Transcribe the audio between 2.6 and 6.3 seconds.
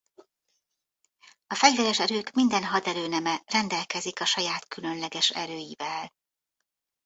haderőneme rendelkezik a saját különleges erőivel.